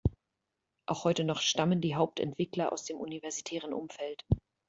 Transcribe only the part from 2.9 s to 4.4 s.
universitären Umfeld.